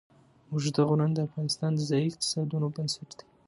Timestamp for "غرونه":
0.87-1.13